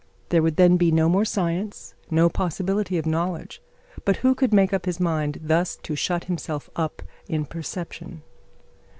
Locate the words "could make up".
4.33-4.85